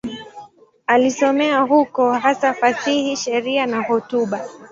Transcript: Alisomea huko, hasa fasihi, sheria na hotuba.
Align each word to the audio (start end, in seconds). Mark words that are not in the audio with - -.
Alisomea 0.87 1.61
huko, 1.61 2.11
hasa 2.11 2.53
fasihi, 2.53 3.15
sheria 3.17 3.65
na 3.65 3.83
hotuba. 3.83 4.47